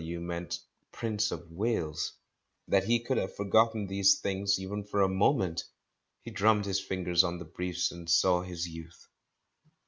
W." 0.03 0.19
meant 0.19 0.57
"Prince 0.91 1.29
of 1.31 1.51
Wales's." 1.51 2.13
That 2.67 2.85
he 2.85 3.01
could 3.01 3.17
have 3.17 3.35
forgotten 3.35 3.85
these 3.85 4.19
things 4.19 4.57
even 4.59 4.83
for 4.83 5.03
a 5.03 5.07
moment! 5.07 5.63
He 6.23 6.31
drummed 6.31 6.65
his 6.65 6.79
fingers 6.79 7.23
on 7.23 7.37
the 7.37 7.45
briefs, 7.45 7.91
and 7.91 8.09
saw 8.09 8.41
his 8.41 8.67
Youth. 8.67 9.07